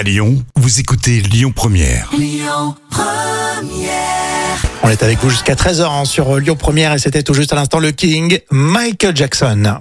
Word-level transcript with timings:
À 0.00 0.02
Lyon, 0.02 0.42
vous 0.56 0.80
écoutez 0.80 1.20
Lyon 1.20 1.52
Première. 1.54 2.10
On 4.82 4.88
est 4.88 5.02
avec 5.02 5.18
vous 5.18 5.28
jusqu'à 5.28 5.54
13h 5.54 6.06
sur 6.06 6.38
Lyon 6.38 6.56
Première 6.56 6.94
et 6.94 6.98
c'était 6.98 7.22
tout 7.22 7.34
juste 7.34 7.52
à 7.52 7.56
l'instant 7.56 7.80
le 7.80 7.90
King 7.90 8.38
Michael 8.50 9.14
Jackson. 9.14 9.78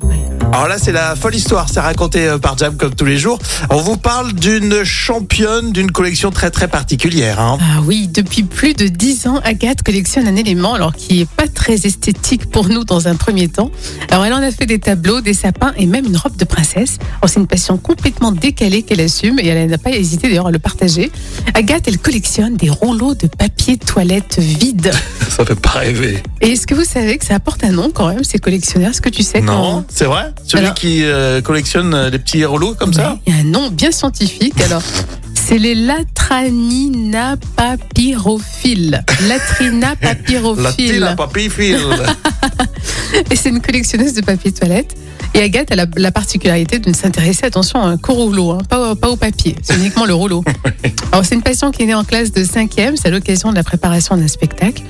Alors 0.51 0.67
là, 0.67 0.77
c'est 0.79 0.91
la 0.91 1.15
folle 1.15 1.35
histoire, 1.35 1.69
c'est 1.69 1.79
raconté 1.79 2.27
euh, 2.27 2.39
par 2.39 2.57
Jam 2.57 2.75
comme 2.75 2.95
tous 2.95 3.05
les 3.05 3.17
jours. 3.17 3.37
On 3.69 3.77
vous 3.77 3.97
parle 3.97 4.33
d'une 4.33 4.83
championne 4.83 5.71
d'une 5.71 5.91
collection 5.91 6.31
très 6.31 6.49
très 6.49 6.67
particulière. 6.67 7.39
Hein. 7.39 7.59
Ah 7.61 7.81
oui, 7.85 8.07
depuis 8.11 8.41
plus 8.41 8.73
de 8.73 8.87
10 8.87 9.27
ans, 9.27 9.39
Agathe 9.43 9.83
collectionne 9.83 10.27
un 10.27 10.35
élément 10.35 10.73
alors 10.73 10.95
qui 10.95 11.21
est 11.21 11.29
pas 11.29 11.47
très 11.47 11.85
esthétique 11.85 12.49
pour 12.49 12.67
nous 12.67 12.83
dans 12.83 13.07
un 13.07 13.15
premier 13.15 13.47
temps. 13.47 13.69
Alors 14.09 14.25
elle 14.25 14.33
en 14.33 14.41
a 14.41 14.51
fait 14.51 14.65
des 14.65 14.79
tableaux, 14.79 15.21
des 15.21 15.35
sapins 15.35 15.71
et 15.77 15.85
même 15.85 16.05
une 16.05 16.17
robe 16.17 16.35
de 16.35 16.45
princesse. 16.45 16.97
Alors 17.21 17.29
c'est 17.29 17.39
une 17.39 17.47
passion 17.47 17.77
complètement 17.77 18.31
décalée 18.31 18.81
qu'elle 18.81 19.01
assume 19.01 19.39
et 19.39 19.47
elle 19.47 19.69
n'a 19.69 19.77
pas 19.77 19.91
hésité 19.91 20.29
d'ailleurs 20.29 20.47
à 20.47 20.51
le 20.51 20.59
partager. 20.59 21.11
Agathe, 21.53 21.87
elle 21.87 21.99
collectionne 21.99 22.57
des 22.57 22.71
rouleaux 22.71 23.13
de 23.13 23.27
papier 23.27 23.77
toilette 23.77 24.39
vide. 24.39 24.91
Ça 25.29 25.45
fait 25.45 25.59
pas 25.59 25.69
rêver. 25.69 26.23
Et 26.41 26.53
est-ce 26.53 26.65
que 26.65 26.73
vous 26.73 26.85
savez 26.85 27.17
que 27.19 27.25
ça 27.25 27.35
apporte 27.35 27.63
un 27.63 27.71
nom 27.71 27.91
quand 27.93 28.07
même, 28.09 28.23
ces 28.23 28.39
collectionneurs? 28.39 28.89
Est-ce 28.89 29.01
que 29.01 29.09
tu 29.09 29.21
sais 29.21 29.41
Non, 29.41 29.53
quand... 29.53 29.85
c'est 29.89 30.05
vrai? 30.05 30.33
Celui 30.49 30.63
Alors- 30.65 30.73
qui 30.75 31.03
euh, 31.03 31.41
collectionne 31.41 31.93
euh, 31.93 32.09
des 32.09 32.17
petits 32.19 32.43
rouleaux 32.43 32.73
comme 32.73 32.91
ça 32.93 33.17
Il 33.27 33.33
y 33.33 33.37
a 33.37 33.39
un 33.39 33.43
nom 33.43 33.69
bien 33.69 33.91
scientifique. 33.91 34.59
Alors, 34.61 34.81
c'est 35.35 35.59
les 35.59 35.75
Latranina 35.75 37.35
papyrophiles. 37.55 39.03
Latrina 39.27 39.89
La 39.89 39.95
papyrophile. 39.95 40.73
tila 40.75 41.15
papifil. 41.15 41.77
Et 43.31 43.35
c'est 43.35 43.49
une 43.49 43.61
collectionneuse 43.61 44.13
de 44.13 44.21
papier 44.21 44.51
toilette. 44.51 44.95
Et 45.33 45.41
Agathe 45.41 45.71
a 45.71 45.75
la, 45.75 45.85
la 45.95 46.11
particularité 46.11 46.79
de 46.79 46.89
ne 46.89 46.93
s'intéresser, 46.95 47.45
attention, 47.45 47.81
un 47.83 47.97
qu'au 47.97 48.13
rouleau, 48.13 48.51
hein, 48.51 48.59
pas, 48.67 48.91
au- 48.91 48.95
pas 48.95 49.09
au 49.09 49.15
papier. 49.15 49.55
C'est 49.61 49.75
uniquement 49.75 50.05
le 50.05 50.13
rouleau. 50.13 50.43
Alors, 51.11 51.23
c'est 51.25 51.35
une 51.35 51.43
passion 51.43 51.71
qui 51.71 51.83
est 51.83 51.85
née 51.85 51.93
en 51.93 52.03
classe 52.03 52.31
de 52.31 52.43
5e. 52.43 52.95
C'est 52.95 53.07
à 53.07 53.11
l'occasion 53.11 53.51
de 53.51 53.55
la 53.55 53.63
préparation 53.63 54.17
d'un 54.17 54.27
spectacle. 54.27 54.81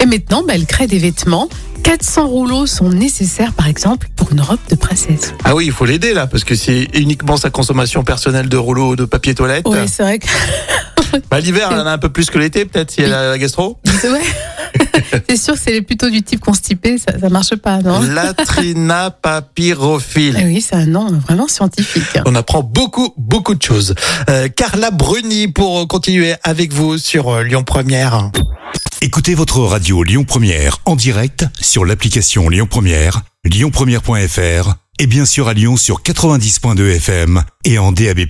Et 0.00 0.06
maintenant, 0.06 0.42
bah, 0.46 0.54
elle 0.56 0.66
crée 0.66 0.86
des 0.86 0.98
vêtements. 0.98 1.48
400 1.84 2.26
rouleaux 2.28 2.66
sont 2.66 2.88
nécessaires, 2.88 3.52
par 3.52 3.68
exemple, 3.68 4.08
pour 4.16 4.32
une 4.32 4.40
robe 4.40 4.58
de 4.70 4.74
princesse. 4.74 5.34
ah 5.44 5.54
oui, 5.54 5.66
il 5.66 5.72
faut 5.72 5.84
l'aider 5.84 6.14
là, 6.14 6.26
parce 6.26 6.42
que 6.42 6.54
c'est 6.54 6.88
uniquement 6.94 7.36
sa 7.36 7.50
consommation 7.50 8.02
personnelle 8.04 8.48
de 8.48 8.56
rouleaux 8.56 8.96
de 8.96 9.04
papier 9.04 9.34
toilette. 9.34 9.68
Ouais, 9.68 9.86
c'est 9.86 10.02
vrai 10.02 10.18
que. 10.18 10.26
Bah, 11.30 11.38
L'hiver, 11.40 11.68
elle 11.70 11.80
en 11.80 11.86
a 11.86 11.92
un 11.92 11.98
peu 11.98 12.08
plus 12.08 12.30
que 12.30 12.38
l'été, 12.38 12.64
peut-être, 12.64 12.90
si 12.90 13.02
elle 13.02 13.12
a 13.12 13.28
la 13.30 13.38
gastro. 13.38 13.78
Ouais. 14.04 14.20
c'est 15.28 15.36
sûr 15.36 15.54
que 15.54 15.60
c'est 15.60 15.82
plutôt 15.82 16.10
du 16.10 16.22
type 16.22 16.40
constipé, 16.40 16.98
ça, 16.98 17.18
ça 17.18 17.28
marche 17.28 17.56
pas, 17.56 17.78
non 17.78 18.00
Latrina 18.14 19.10
papyrophile. 19.10 20.38
Eh 20.40 20.44
oui, 20.44 20.60
c'est 20.60 20.76
un 20.76 20.86
nom 20.86 21.10
vraiment 21.12 21.48
scientifique. 21.48 22.02
On 22.26 22.34
apprend 22.34 22.62
beaucoup, 22.62 23.12
beaucoup 23.16 23.54
de 23.54 23.62
choses. 23.62 23.94
Euh, 24.30 24.48
Carla 24.48 24.90
Bruni 24.90 25.48
pour 25.48 25.86
continuer 25.88 26.34
avec 26.42 26.72
vous 26.72 26.98
sur 26.98 27.28
euh, 27.28 27.42
Lyon 27.42 27.64
Première. 27.64 28.30
Écoutez 29.00 29.34
votre 29.34 29.60
radio 29.60 30.02
Lyon 30.02 30.24
Première 30.24 30.78
en 30.86 30.96
direct 30.96 31.46
sur 31.60 31.84
l'application 31.84 32.48
Lyon 32.48 32.66
Première, 32.68 33.22
lyonpremière.fr 33.44 34.74
et 34.98 35.06
bien 35.06 35.26
sûr 35.26 35.48
à 35.48 35.54
Lyon 35.54 35.76
sur 35.76 36.02
90.2 36.02 36.96
FM 36.96 37.42
et 37.64 37.78
en 37.78 37.92
DAB+. 37.92 38.20